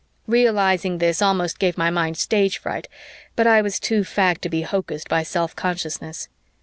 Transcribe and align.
Realizing 0.25 0.97
this 0.97 1.21
almost 1.21 1.59
gave 1.59 1.77
my 1.77 1.91
mind 1.91 2.17
stage 2.17 2.57
fright, 2.57 2.87
but 3.35 3.45
I 3.45 3.61
was 3.61 3.79
too 3.79 4.01
fagged 4.01 4.39
to 4.41 4.49
be 4.49 4.63
hocused 4.63 5.07
by 5.07 5.21
self 5.21 5.55
consciousness. 5.55 6.27